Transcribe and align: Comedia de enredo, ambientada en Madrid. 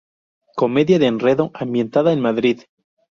Comedia 0.55 0.97
de 0.97 1.05
enredo, 1.05 1.51
ambientada 1.53 2.11
en 2.11 2.21
Madrid. 2.21 2.61